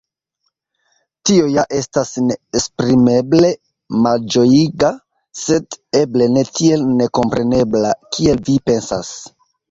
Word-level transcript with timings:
Tio 1.29 1.43
ja 1.55 1.63
estas 1.79 2.13
neesprimeble 2.29 3.51
malĝojiga, 4.05 4.89
sed 5.41 5.77
eble 5.99 6.29
ne 6.37 6.43
tiel 6.61 6.87
nekomprenebla, 7.03 7.93
kiel 8.17 8.41
vi 8.49 8.57
pensas. 8.71 9.13